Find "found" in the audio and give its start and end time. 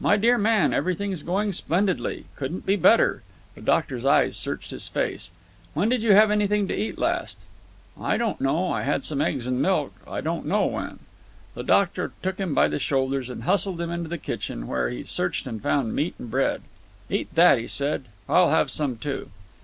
15.62-15.94